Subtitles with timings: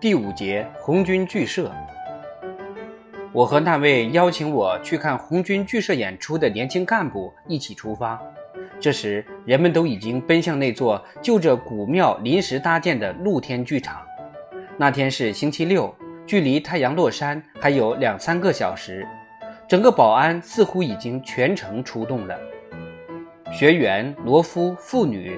[0.00, 1.72] 第五节红军剧社。
[3.32, 8.20] 我和那位邀请我去看红军剧社演出的年轻干部一起出发。
[8.78, 14.00] 这时，人们都已经奔向那座就着古庙临时搭建的露天剧场。
[14.76, 15.92] 那天是星期六，
[16.24, 19.04] 距离太阳落山还有两三个小时。
[19.66, 22.38] 整个保安似乎已经全程出动了，
[23.50, 25.36] 学员、罗夫、妇女。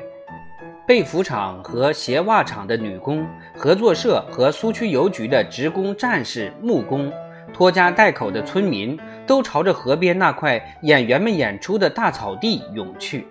[0.90, 7.12] 被服厂和鞋袜厂的女工、合作社和苏区邮局的职工、战士、木工、
[7.54, 13.24] 拖家带口的村民，都朝着河边那块演员们演出的大草地涌去。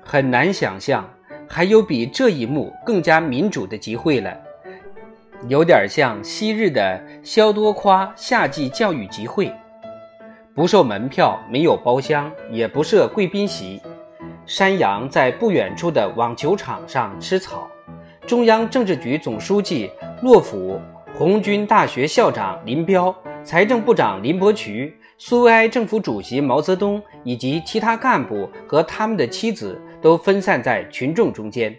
[0.00, 1.04] 很难想象，
[1.48, 4.32] 还有比这一幕更加民主的集会了，
[5.48, 9.52] 有点像昔日的肖多夸夏季教育集会，
[10.54, 13.82] 不收门票，没有包厢，也不设贵宾席。
[14.46, 17.68] 山羊在不远处的网球场上吃草。
[18.26, 19.90] 中央政治局总书记
[20.22, 20.80] 洛甫、
[21.16, 31.76] 红军大学校长林彪、财政部长林伯渠、苏维埃政府主席毛泽东以及其他干部和他们的妻子都分散在群众中间，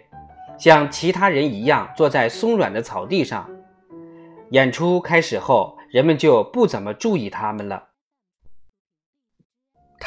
[0.58, 3.48] 像其他人一样坐在松软的草地上。
[4.50, 7.82] 演出开始后，人们就不怎么注意他们了。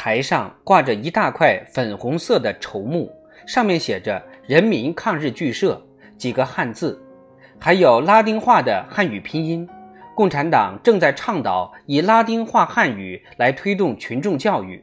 [0.04, 3.08] 台上挂着一大块粉红色的绸幕，
[3.46, 5.80] 上面写着“人民抗日剧社”
[6.18, 7.00] 几个汉字，
[7.60, 9.64] 还有拉丁化的汉语拼音。
[10.16, 14.82] 共产党正在倡导以拉丁化汉语来推动群众教育。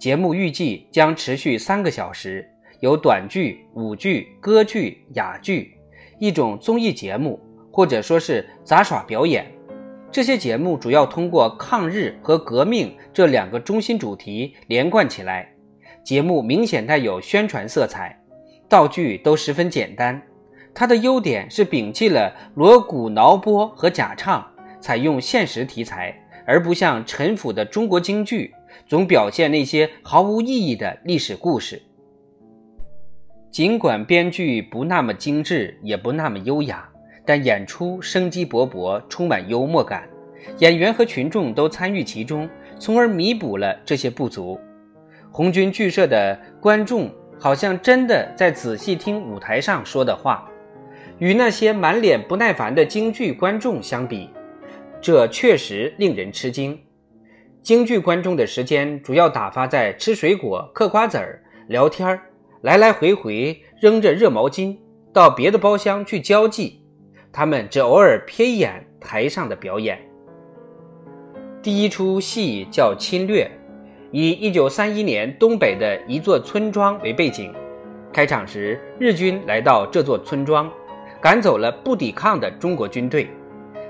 [0.00, 2.44] 节目预计将持续三个小时，
[2.80, 5.78] 有短剧、舞剧、歌剧、哑剧，
[6.18, 7.38] 一种综艺节目，
[7.70, 9.46] 或者说是杂耍表演。
[10.12, 15.48] 这些节目主要通过抗日和革命这两个中心主题连贯起来，
[16.02, 18.20] 节目明显带有宣传色彩，
[18.68, 20.20] 道具都十分简单。
[20.74, 24.44] 它的优点是摒弃了锣鼓挠钹和假唱，
[24.80, 26.12] 采用现实题材，
[26.44, 28.52] 而不像陈腐的中国京剧
[28.88, 31.80] 总表现那些毫无意义的历史故事。
[33.52, 36.89] 尽管编剧不那么精致，也不那么优雅。
[37.30, 40.02] 但演出生机勃勃，充满幽默感，
[40.58, 44.58] 演员和群众都参与其中，从而弥补了这些不足。
[45.30, 47.08] 红军剧社的观众
[47.38, 50.50] 好像真的在仔细听舞台上说的话，
[51.20, 54.28] 与那些满脸不耐烦的京剧观众相比，
[55.00, 56.76] 这确实令人吃惊。
[57.62, 62.22] 京剧观众的时间主要打发在吃水果、嗑瓜子儿、聊天儿，
[62.62, 64.76] 来来回回扔着热毛巾，
[65.12, 66.78] 到别的包厢去交际。
[67.32, 69.98] 他们只偶尔瞥一眼台上的表演。
[71.62, 73.44] 第一出戏叫《侵略》，
[74.10, 77.54] 以1931年东北的一座村庄为背景。
[78.12, 80.68] 开场时，日军来到这座村庄，
[81.20, 83.28] 赶走了不抵抗的中国军队。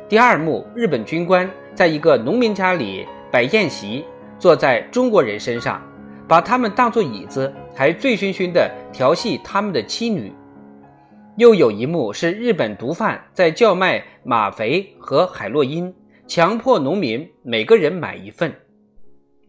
[0.09, 4.05] 第二幕，日本军官在一个农民家里摆宴席，
[4.39, 5.81] 坐在中国人身上，
[6.29, 10.31] 把他们当作椅子，还醉醺醺地调戏他们的妻女。
[11.41, 15.95] 又有一幕是日本毒贩在叫卖吗啡和海洛因，
[16.27, 18.55] 强迫农民每个人买一份。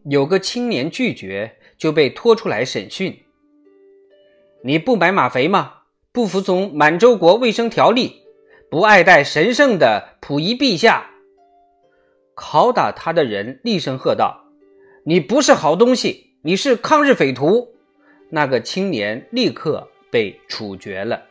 [0.05, 3.13] 有个青年拒绝，就被拖出来审讯。
[4.63, 5.79] 你不买吗啡吗？
[6.13, 8.21] 不服从满洲国卫生条例，
[8.69, 11.11] 不爱戴神圣的溥仪陛下。
[12.37, 14.45] 拷打他的人厉声喝道
[15.03, 17.75] ：“你不是好东西，你是抗日匪徒！”
[18.31, 21.21] 那个青年立刻被处决了。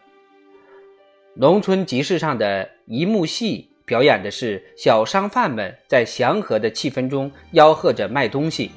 [1.41, 8.71] 农村集市上的一幕戏，表演的是小商贩们在祥和的气氛中吆喝着卖东西。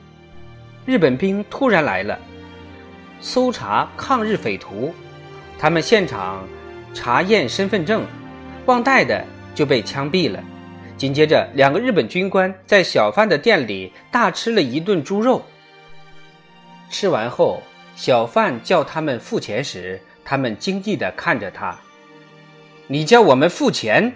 [0.85, 2.17] 日本兵突然来了，
[3.19, 4.93] 搜查抗日匪徒，
[5.59, 6.47] 他们现场
[6.93, 8.05] 查验身份证，
[8.65, 9.21] 忘带的
[9.53, 10.41] 就被枪毙了。
[10.95, 15.43] 紧接着，两个日本军官在小贩的店里大吃了一顿猪肉。
[16.89, 17.61] 吃完后，
[17.97, 21.77] 小贩叫他们付钱时，他们惊异地看着他。
[22.93, 24.13] 你叫我们付钱，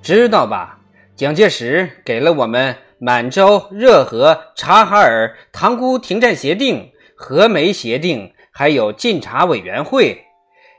[0.00, 0.78] 知道吧？
[1.16, 10.24] 蒋介石给了我们满洲、热河、察哈尔、塘沽停战协定、和梅协定，还有晋察委员会，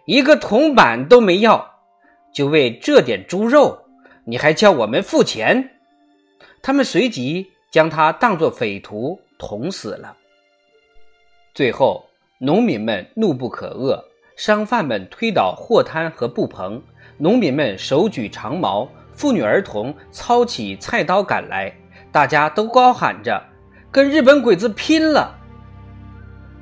[0.05, 1.69] 一个铜板都没要，
[2.33, 3.77] 就为这点猪肉，
[4.23, 5.71] 你还叫我们付钱？
[6.61, 10.15] 他们随即将他当作匪徒捅死了。
[11.53, 12.07] 最后，
[12.39, 14.01] 农民们怒不可遏。
[14.37, 16.79] 商贩们推倒货摊和布棚，
[17.17, 21.73] 农民们手举长矛，妇女儿童操起菜刀赶来，
[22.11, 23.43] 大家都高喊着
[23.91, 25.35] ：“跟日本鬼子拼了！”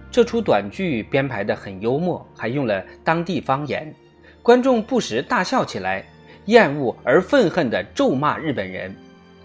[0.09, 3.93] 这出短剧编排得很幽默，还用了当地方言，
[4.41, 6.03] 观众不时大笑起来。
[6.45, 8.95] 厌恶而愤恨地咒骂日本人。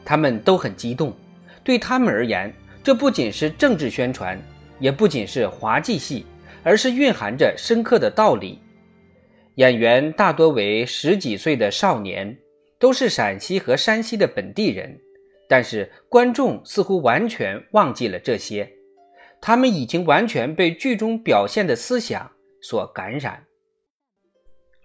[0.05, 1.13] 他们都很激动，
[1.65, 2.53] 对他们而言，
[2.85, 4.39] 这不仅是政治宣传，
[4.79, 6.27] 也不仅是滑稽戏，
[6.63, 8.59] 而是蕴含着深刻的道理。
[9.57, 12.37] 演员大多为十几岁的少年，
[12.79, 14.99] 都是陕西和山西的本地人，
[15.49, 18.71] 但是观众似乎完全忘记了这些。
[19.41, 22.31] 他们已经完全被剧中表现的思想
[22.63, 23.45] 所感染。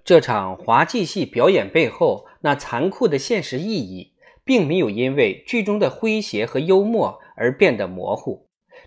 [0.03, 4.13] 这场滑稽戏表演背后那残酷的现实意义，
[4.43, 8.44] 并没有因为剧中的诙谐和幽默而变得模糊。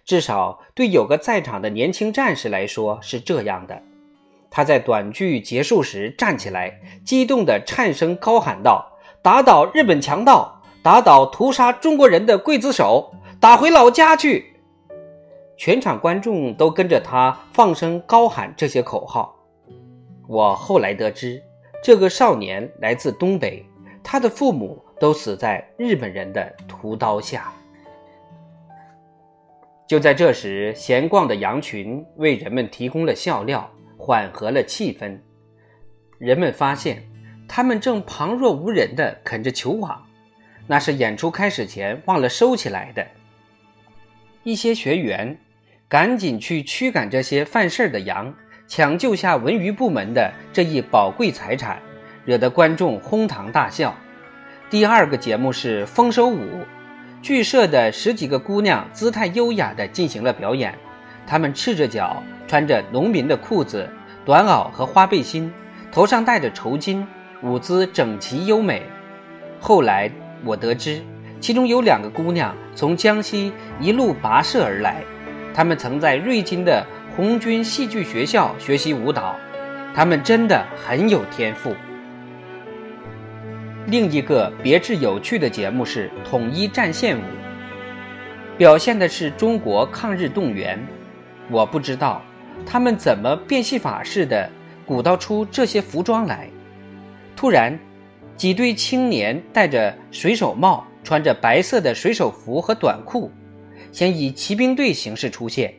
[0.08, 3.82] 至少对有个在场的年轻战士来说是这样的。
[4.48, 8.90] 他在短剧结束时站起来，激动地颤声高喊道
[9.20, 14.54] ：“打倒日本强盗，打倒屠杀中国人的刽子手，打回老家去！”
[15.58, 19.36] 全场观众都跟着他放声高喊这些口号。
[20.26, 21.42] 我后来得知，
[21.84, 23.62] 这个少年来自东北，
[24.02, 27.52] 他的父母都死在日本人的屠刀下。
[29.88, 35.18] 就在这时，闲逛的羊群为人们提供了笑料，缓和了气氛。
[36.18, 37.02] 人们发现，
[37.48, 40.06] 他们正旁若无人地啃着球网，
[40.66, 43.04] 那是演出开始前忘了收起来的。
[44.44, 45.36] 一些学员。
[45.90, 48.34] 赶紧去驱赶这些犯事儿的羊，
[48.66, 51.80] 抢救下文娱部门的这一宝贵财产，
[52.26, 53.96] 惹得观众哄堂大笑。
[54.68, 56.46] 第二个节目是丰收舞，
[57.20, 60.74] 剧社的十几个姑娘姿态优雅地进行了表演。
[61.26, 63.88] 她们赤着脚，穿着农民的裤子、
[64.24, 65.52] 短袄和花背心，
[65.90, 67.04] 头上戴着绸巾，
[67.42, 68.82] 舞姿整齐优美。
[69.60, 70.10] 后来
[70.44, 71.02] 我得知，
[71.40, 75.02] 其中有两个姑娘从江西一路跋涉而来。
[75.52, 76.86] 她们曾在瑞金的
[77.16, 79.34] 红军戏剧学校学习舞蹈，
[79.92, 81.74] 她们真的很有天赋。
[83.90, 87.22] 另一个别致有趣的节目是统一战线舞，
[88.58, 90.78] 表现的是中国抗日动员。
[91.50, 92.20] 我不知道
[92.66, 94.46] 他们怎么变戏法似的
[94.84, 96.50] 鼓捣出这些服装来。
[97.34, 97.78] 突然，
[98.36, 103.32] 几对青年戴着水手帽，穿着白色的水手服和短裤。
[103.90, 105.72] 先以骑兵队形式出现，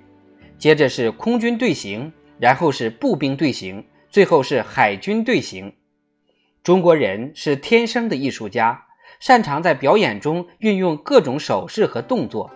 [0.57, 5.71] 接着是空军队形，然后是步兵队形，最后是海军队形。
[6.63, 8.85] 中国人是天生的艺术家，
[9.19, 12.51] 擅长在表演中运用各种手势和动作。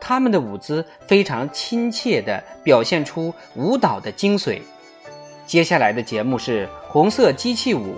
[0.00, 4.60] 他们的舞姿非常亲切地表现出舞蹈的精髓。
[5.46, 7.96] 接下来的节目是红色机器舞，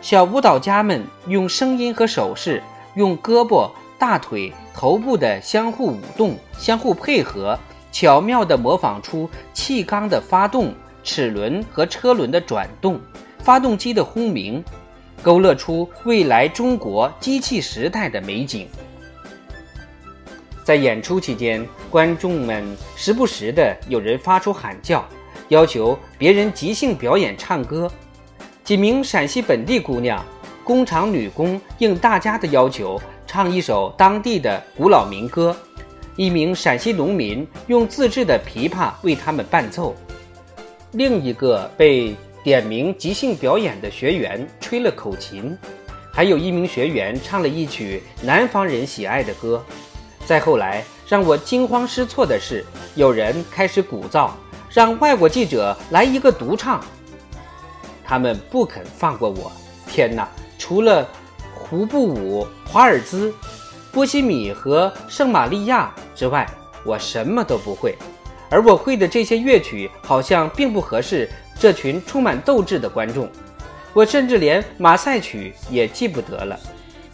[0.00, 2.62] 小舞蹈家们用声音和手势，
[2.94, 3.70] 用胳膊。
[3.96, 7.58] 大腿、头部的相互舞动、相互配合，
[7.92, 10.72] 巧妙地模仿出气缸的发动、
[11.04, 12.98] 齿轮和车轮的转动、
[13.40, 14.64] 发动机的轰鸣，
[15.22, 18.68] 勾勒出未来中国机器时代的美景。
[20.64, 22.64] 在演出期间，观众们
[22.96, 25.04] 时不时的有人发出喊叫，
[25.48, 27.90] 要求别人即兴表演唱歌。
[28.62, 30.24] 几名陕西本地姑娘、
[30.62, 33.00] 工厂女工应大家的要求。
[33.26, 35.56] 唱一首当地的古老民歌，
[36.16, 39.94] 一名陕西农民用自制的琵琶为他们伴奏，
[40.94, 45.56] 另一个被点名即兴表演的学员吹了口琴，
[46.12, 49.64] 还有一名学员唱了一曲南方人喜爱的歌。
[50.26, 54.30] 再后来，让我惊慌失措的是，有人开始鼓噪，
[54.70, 56.82] 让外国记者来一个独唱。
[58.04, 59.50] 他们不肯放过我。
[59.86, 60.28] 天哪，
[60.58, 61.08] 除了。
[61.52, 63.32] 胡布舞、华尔兹、
[63.92, 66.44] 波西米和圣玛利亚之外，
[66.84, 67.96] 我什么都不会。
[68.50, 71.30] 而我会的这些乐曲好像并不合适
[71.60, 73.28] 这群充满斗志的观众。
[73.92, 76.58] 我甚至连马赛曲也记不得了。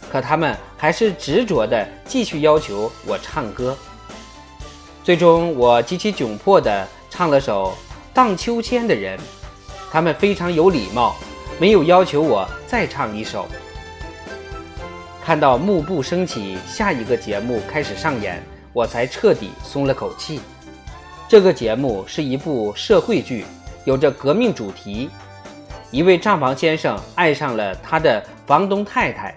[0.09, 3.77] 可他们还是执着地继续要求我唱歌。
[5.03, 7.77] 最终，我极其窘迫地唱了首
[8.13, 9.17] 《荡秋千的人》。
[9.91, 11.17] 他们非常有礼貌，
[11.59, 13.45] 没有要求我再唱一首。
[15.23, 20.39] 看到幕布升起，下一个节目开始上演，我才彻底松了口气。
[21.27, 23.45] 这个节目是一部社会剧，
[23.87, 25.09] 有着革命主题。
[25.91, 29.33] 一位账房先生爱上了他的房东太太。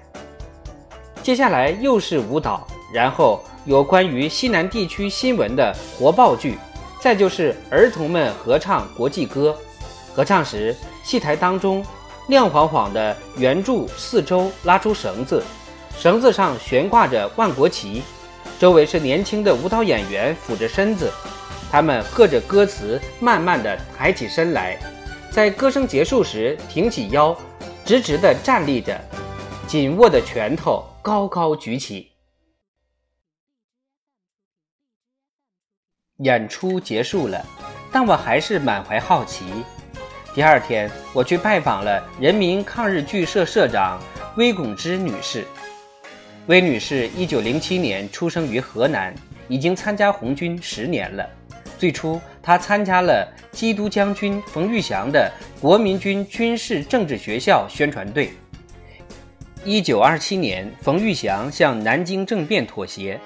[1.22, 6.58] 接下来又是舞蹈，然后有关于西南地区新闻的活报剧，
[6.98, 9.56] 再就是儿童们合唱国际歌。
[10.16, 11.86] 合唱时，戏台当中
[12.26, 15.44] 亮晃晃的圆柱四周拉出绳子。
[15.96, 18.02] 绳子上悬挂着万国旗，
[18.58, 21.08] 周围是年轻的舞蹈演员俯着身子，
[21.70, 24.76] 他们和着歌词，慢慢地抬起身来，
[25.30, 27.36] 在歌声结束时挺起腰，
[27.84, 29.00] 直直地站立着，
[29.68, 32.10] 紧握的拳头高高举起。
[36.18, 37.46] 演出结束了，
[37.92, 39.44] 但我还是满怀好奇。
[40.34, 44.00] 第二天，我去拜访了人民抗日剧社社长
[44.36, 45.46] 魏拱之女士。
[46.46, 49.14] 魏女士1907年出生于河南，
[49.48, 51.30] 已经参加红军十年了。
[51.80, 55.32] 最初，他参加了基督将军冯玉祥的
[55.62, 58.32] 国民军军事政治学校宣传队。
[59.64, 63.18] 1927年，冯玉祥向南京政变妥协。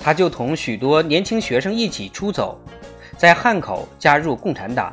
[0.00, 2.60] 他就同许多年轻学生一起出走，
[3.16, 4.92] 在汉口加入共产党。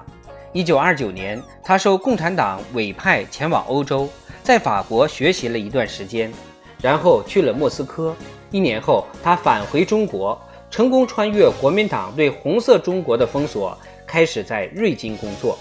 [0.53, 4.07] 一九二九年，他受共产党委派前往欧洲，
[4.43, 6.31] 在法国学习了一段时间，
[6.79, 8.15] 然后去了莫斯科。
[8.51, 10.39] 一年后，他返回中国，
[10.71, 15.57] 成功穿越国民党对红色中国的封锁，开始在瑞金工作。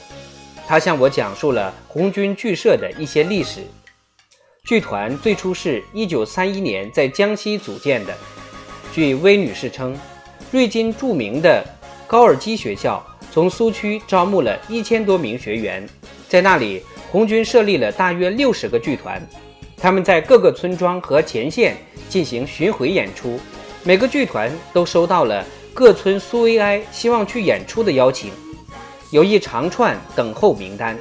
[0.67, 3.63] 他向我讲述了红军剧社的一些历史。
[4.65, 8.15] 剧团最初是一九三一年在江西组建的。
[8.93, 9.97] 据魏女士称，
[10.51, 11.65] 瑞金著名的
[12.07, 15.89] 高尔基学校从苏区招募了一千多名学员，
[16.29, 19.27] 在那里，红军设立了大约六十个剧团，
[19.79, 21.75] 他们在各个村庄和前线
[22.11, 23.41] 进行巡回演出，
[23.89, 25.43] 每个剧团都收到了
[25.73, 28.31] 各村苏维埃希望去演出的邀请，
[29.11, 30.95] 有一长串等候名单。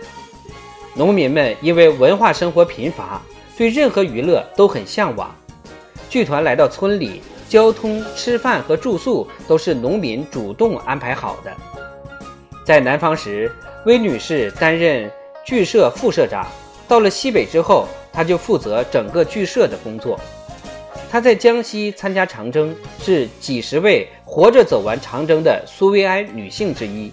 [0.95, 3.21] 农民们因为文化生活贫乏，
[3.57, 5.35] 对任何娱乐都很向往，
[6.09, 7.21] 剧团来到村里。
[7.49, 11.51] 交通、吃饭和住宿都是农民主动安排好的。
[12.65, 13.51] 在南方时，
[13.85, 15.11] 魏女士担任
[15.45, 16.45] 剧社副社长；
[16.87, 20.17] 到了西北之后，她就负责整个剧社的工作。
[21.09, 27.11] 她在江西参加长征，是几十位活着走完长征的苏维埃女性之一。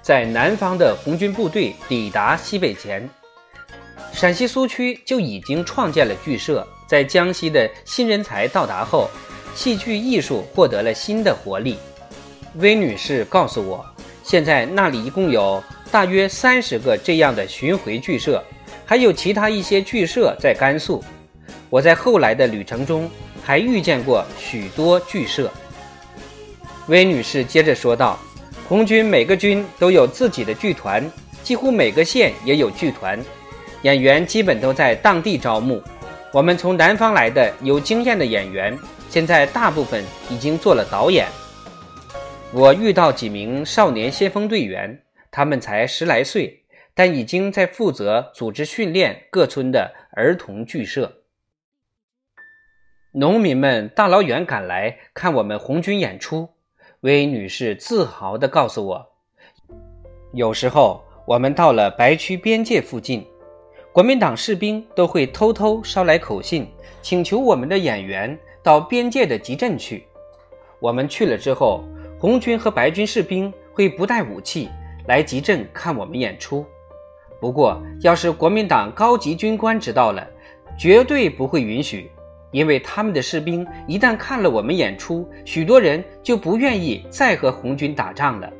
[0.00, 3.08] 在南方的红军部队抵达西北前，
[4.12, 6.66] 陕西苏区就已经创建了剧社。
[6.86, 9.10] 在江西的新人才到达后，
[9.56, 11.76] 戏剧艺术获得了新的活力。
[12.58, 13.84] 魏女士告诉我，
[14.22, 18.40] 现在那里一共有大约三十个这样的巡回剧社，
[18.84, 21.02] 还有其他一些剧社在甘肃。
[21.76, 23.06] 我在后来的旅程中
[23.42, 25.52] 还遇见过许多剧社。
[26.86, 28.18] 魏女士接着说道
[28.66, 31.04] ：“红军每个军都有自己的剧团，
[31.42, 33.22] 几乎每个县也有剧团，
[33.82, 35.82] 演员基本都在当地招募。”
[36.32, 38.74] 我们从南方来的有经验的演员，
[39.10, 41.26] 现在大部分已经做了导演。
[42.52, 44.98] 我遇到几名少年先锋队员，
[45.30, 46.58] 他们才十来岁，
[46.94, 51.12] 但已经在负责组织训练各村的儿童剧社。
[53.18, 56.46] 农民们大老远赶来看我们红军演出，
[57.00, 59.06] 魏女士自豪地告诉我，
[60.34, 63.26] 有时候我们到了白区边界附近。
[63.90, 66.68] 国民党士兵都会偷偷捎来口信，
[67.00, 70.06] 请求我们的演员到边界的集镇去。
[70.78, 71.82] 我们去了之后，
[72.20, 74.68] 红军和白军士兵会不带武器
[75.08, 76.66] 来集镇看我们演出。
[77.40, 80.28] 不过，要是国民党高级军官知道了，
[80.78, 82.10] 绝对不会允许，
[82.52, 88.52] 因为他们的士兵一旦看了我们演出，许多人就不愿意再和红军打仗了。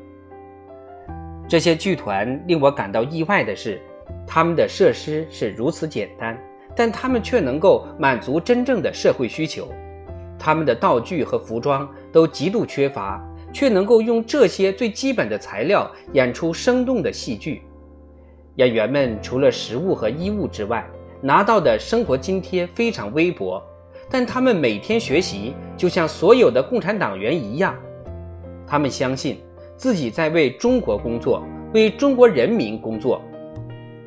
[1.47, 3.81] 这些剧团令我感到意外的是。
[4.25, 6.37] 他们的设施是如此简单，
[6.75, 9.67] 但他们却能够满足真正的社会需求。
[10.39, 13.21] 他们的道具和服装都极度缺乏，
[13.53, 17.61] 却能够用这些最基本的材料演出生动的戏剧。
[18.55, 20.85] 演员们除了食物和衣物之外，
[21.21, 23.61] 拿到的生活津贴非常微薄，
[24.09, 27.75] 但他们每天学习，就像所有的共产党员一样。
[28.65, 29.39] 他们相信
[29.75, 33.21] 自己在为中国工作，为中国人民工作。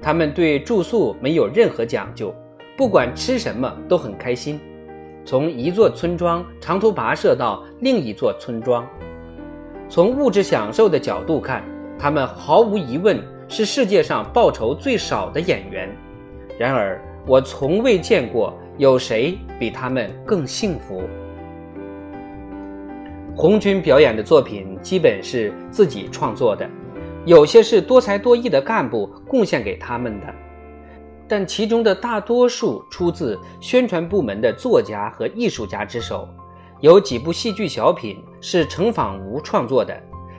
[0.03, 2.35] 他们对住宿没有任何讲究，
[2.77, 4.59] 不管吃什么都很开心。
[5.25, 8.89] 从一座村庄长途跋涉到另一座村庄，
[9.89, 11.63] 从物质享受的角度看，
[11.99, 15.95] 他们毫无疑问是世界上报酬最少的演员。
[16.59, 21.03] 然而，我从未见过有谁比他们更幸福。
[23.37, 26.67] 红军表演的作品基本是自己创作的。
[27.27, 30.35] 有些是多才多艺的干部贡献给他们的，
[31.29, 36.27] 但其中的大多数出自宣传部门的作家和艺术家之手。
[36.81, 39.95] 有几部戏剧小品是程仿吾创作的，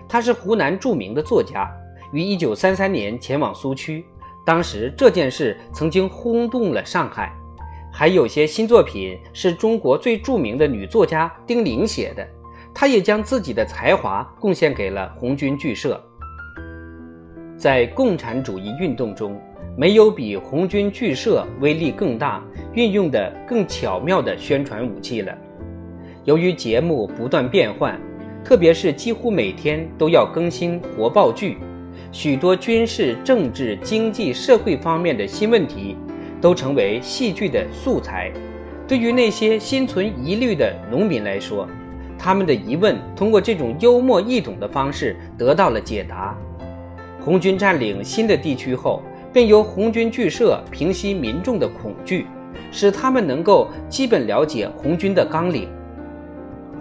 [0.09, 1.69] 他是湖南著名的作家，
[2.11, 4.03] 于1933年前往苏区，
[4.43, 7.31] 当时这件事曾经轰动了上海。
[7.91, 12.25] 还有些新作品是中国最著名的女作家丁玲写的，
[12.73, 16.01] 她也将自己的才华贡献给了红军剧社。
[17.57, 19.39] 在共产主义运动中，
[19.77, 22.41] 没有比红军剧社威力更大、
[22.73, 25.37] 运用的更巧妙的宣传武器了。
[26.23, 27.99] 由于节目不断变换，
[28.43, 31.57] 特别是几乎每天都要更新活报剧，
[32.11, 35.95] 许多军事、政治、经济、社会方面的新问题
[36.41, 38.31] 都成为戏剧的素材。
[38.87, 41.65] 对于那些心存疑虑的农民来说，
[42.17, 46.35] 他们的疑问通过这种幽默易懂的方式得到了解答。
[47.19, 52.25] 红军占领新的地区后，便由红军剧社平息民众的恐惧，
[52.71, 55.69] 使他们能够基本了解红军的纲领。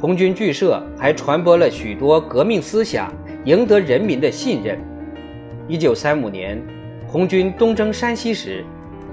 [0.00, 3.12] 红军剧社还传播了许多革命思想，
[3.44, 4.78] 赢得人民的信任。
[5.68, 6.60] 一九三五年，
[7.06, 8.64] 红军东征山西时，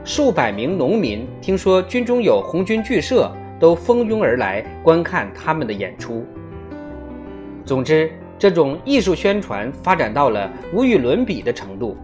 [0.07, 3.29] 数百名农民听说军中有红军剧社。
[3.59, 6.23] 都蜂拥而来观看他们的演出。
[7.65, 11.97] 总之，这种艺术宣传发展到了无与伦比的程度。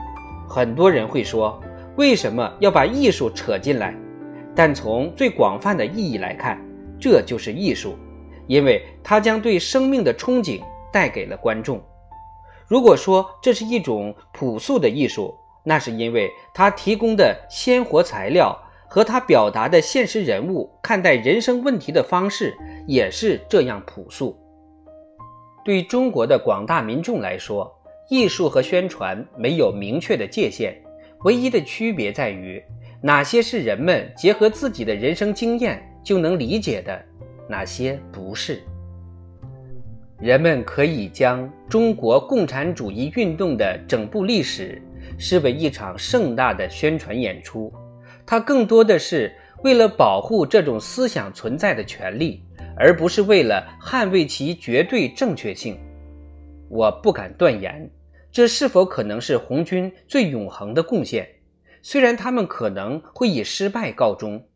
[0.49, 1.61] 很多人会说，
[1.95, 3.95] 为什么要把艺术扯进来？
[4.55, 6.59] 但从最广泛的意义来看，
[6.99, 7.95] 这就是艺术，
[8.47, 10.59] 因为它将对生命的憧憬
[10.91, 11.79] 带给了观众。
[12.65, 18.59] 如果说这是一种朴素的艺术，那是因为他提供的鲜活材料。
[18.85, 22.55] 和他表达的现实人物看待人生问题的方式
[22.85, 24.37] 也是这样朴素。
[25.65, 27.75] 对中国的广大民众来说，
[28.07, 30.79] 艺术和宣传没有明确的界限，
[31.23, 32.63] 唯一的区别在于
[33.01, 37.03] 哪些是人们结合自己的人生经验就能理解的，
[37.49, 38.61] 哪些不是。
[40.19, 44.79] 人们可以将中国共产主义运动的整部历史
[45.17, 47.71] 视为一场盛大的宣传演出。
[48.25, 52.41] 它更多的是为了保护这种思想存在的权利，
[52.77, 55.77] 而不是为了捍卫其绝对正确性。
[56.69, 57.89] 我不敢断言，
[58.31, 61.27] 这是否可能是红军最永恒的贡献，
[61.81, 64.47] 虽然他们可能会以失败告终。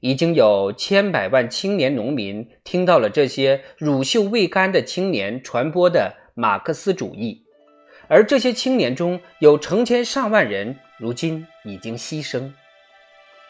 [0.00, 7.44] 已经有千百万青年农民听到了这些乳臭未干的青年传播的马克思主义，
[8.12, 10.76] 而这些青年中有成千上万人。
[10.98, 12.52] 如今已经牺牲。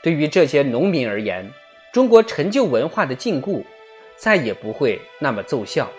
[0.04, 1.50] 对于这些农民而言，
[1.92, 3.60] 中国陈旧文化的禁锢
[4.16, 5.90] 再也不会那么奏效。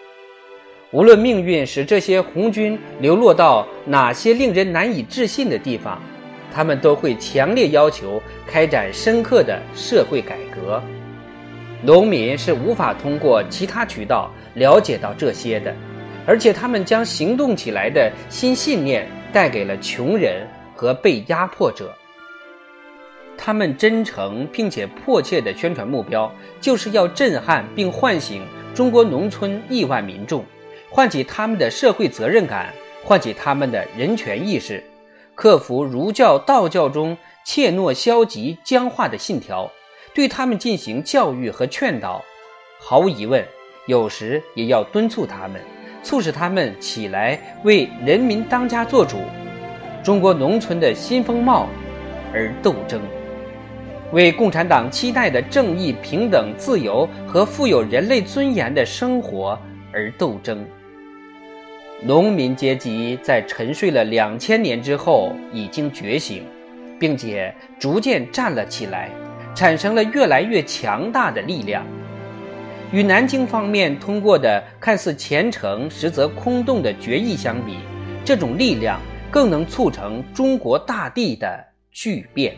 [0.92, 6.02] 无论命运使这些红军流落到哪些令人难以置信的地方，
[6.54, 10.82] 他们都会强烈要求开展深刻的社会改革。
[11.82, 15.76] 农民是无法通过其他渠道了解到这些的，
[16.26, 20.48] 而且他们将行动起来的新信念带给了穷人。
[20.76, 21.94] 和被压迫者，
[23.38, 30.44] 他们真诚并且迫切的宣传目标，就是要震撼并唤醒中国农村亿万民众，
[30.90, 34.84] 唤起他们的社会责任感，唤起他们的人权意识，
[35.36, 39.72] 克服儒教、道教中怯懦、消极、僵化的信条，
[40.14, 42.22] 对他们进行教育和劝导。
[42.80, 43.46] 毫无疑问，
[43.88, 45.62] 有时也要敦促他们，
[46.04, 49.18] 促使他们起来为人民当家作主。
[50.04, 51.70] 中国农村的新风貌
[52.34, 53.02] 而斗争，
[54.12, 59.58] 为共产党期待的正义、平等、自由和富有人类尊严的生活
[59.94, 60.66] 而斗争。
[62.02, 66.44] 农民阶级在沉睡了两千年之后已经觉醒，
[67.00, 69.10] 并且逐渐站了起来，
[69.56, 71.86] 产生了越来越强大的力量。
[72.94, 77.80] 与南京方面通过的看似虔诚实则空洞的决议相比，
[78.24, 78.98] 这种力量。
[79.34, 81.60] 更能促成中国大地的
[81.92, 82.56] 巨变。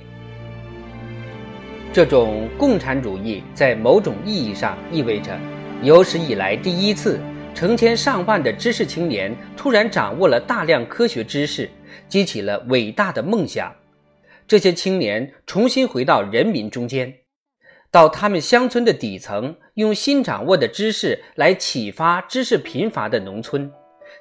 [1.93, 5.39] 这种共产主义在某种意义上意味着，
[5.81, 7.17] 有史以来第一次，
[7.53, 11.69] 成千上万的知识青年突然掌握了大量科学知识，
[12.09, 13.73] 激起了伟大的梦想。
[14.45, 17.13] 这些青年重新回到人民中间，
[17.95, 23.71] 到他们乡村的底层，用新掌握的知识来启发知识贫乏的农村。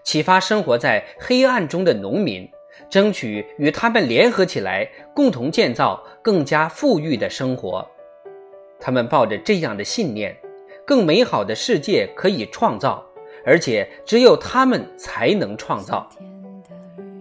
[0.04, 2.48] 启发生活在黑暗中的农民，
[2.88, 7.84] 争取与他们联合起来，共同建造更加富裕的生活。
[8.78, 10.36] 他们抱着这样的信念：
[10.86, 13.04] 更美好的世界可以创造，
[13.44, 16.08] 而且只有他们才能创造。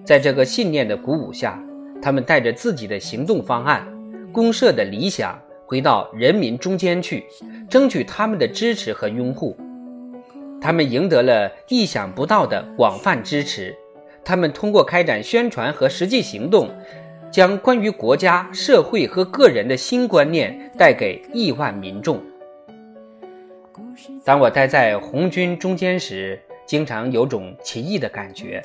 [0.06, 1.60] 在这个信念的鼓舞下，
[2.00, 3.92] 他们带着自己的行动方案、
[4.32, 5.42] 公社的理想，
[5.74, 7.26] 回到人民中间去，
[7.68, 9.58] 争取他们的支持和拥护。
[10.62, 13.76] 他们赢得了意想不到的广泛支持。
[14.24, 16.70] 他们通过开展宣传和实际行动，
[17.32, 22.22] 将关于国家、社会和个人的新观念带给亿万民众。
[24.24, 28.62] 当我待在红军中间时，经常有种奇异的感觉，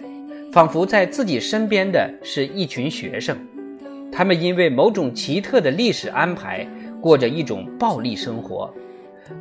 [0.53, 3.35] 仿佛在自己身边的是一群学生。
[4.11, 6.67] 他们因为某种奇特的历史安排，
[7.01, 8.73] 过着一种暴力生活。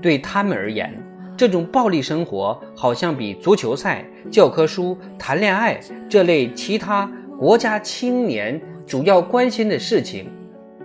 [0.01, 0.93] 对他们而言，
[1.37, 10.29] 这种暴力生活好像比足球赛、教科书、谈恋爱这类其他国家青年主要关心的事情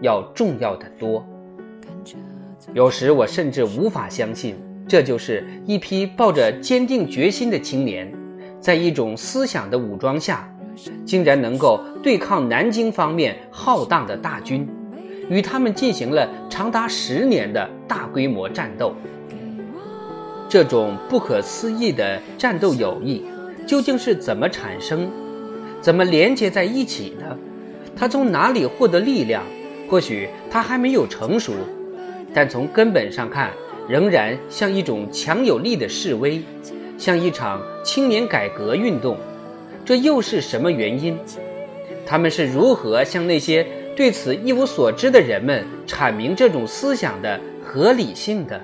[0.00, 1.26] 要重要的多。
[2.74, 4.54] 有时我甚至无法相信，
[4.86, 8.12] 这就是一批抱着坚定决心的青年，
[8.60, 10.48] 在一种思想的武装下，
[11.04, 14.68] 竟然能够对抗南京方面浩荡的大军。
[15.32, 18.94] 与他们进行了长达十年的大规模战斗，
[20.46, 23.24] 这种不可思议的战斗友谊
[23.66, 25.10] 究竟是怎么产生、
[25.80, 27.38] 怎么连接在一起的？
[27.96, 29.42] 他从哪里获得力量？
[29.88, 31.54] 或许他还没有成熟，
[32.34, 33.50] 但从根本上看，
[33.88, 36.42] 仍然像一种强有力的示威，
[36.98, 39.16] 像一场青年改革运动。
[39.82, 41.18] 这又是什么原因？
[42.04, 43.66] 他们是如何向那些？
[43.94, 48.60] 对此一无所知的人们阐明这种思想的合理性的。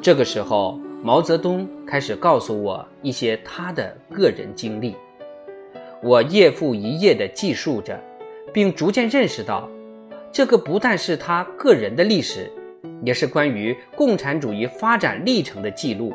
[0.00, 4.94] 这个时候，毛泽东开始告诉我一些他的个人经历。
[6.00, 8.00] 我夜复一夜地记述着，
[8.52, 9.68] 并逐渐认识到，
[10.30, 12.50] 这个不但是他个人的历史，
[13.04, 16.14] 也是关于共产主义发展历程的记录。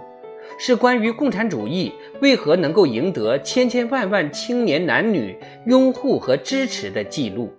[0.57, 5.35] 是关于共产主义为何能够赢得千千万万青年男女
[5.65, 7.51] 拥护和支持的记录。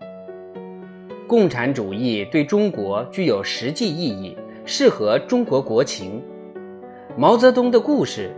[1.26, 6.22] 共产主义对中国具有实际意义，适合中国国情。
[7.16, 8.30] 毛泽东的故事，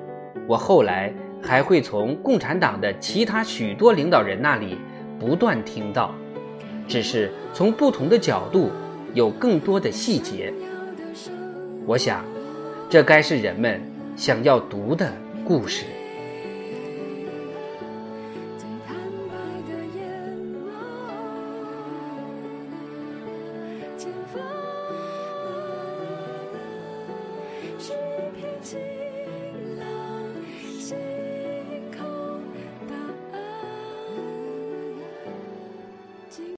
[0.47, 4.79] 我后来还会从共产党的其他许多领导人那里
[5.19, 6.15] 不断听到，
[6.87, 8.71] 只是从不同的角度，
[9.15, 10.53] 有更多的细节。
[11.87, 12.25] 我想，
[12.89, 13.81] 这该是人们。
[14.17, 15.13] 想要读的
[15.45, 15.85] 故事。